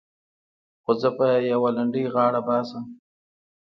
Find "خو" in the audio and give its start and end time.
0.83-0.91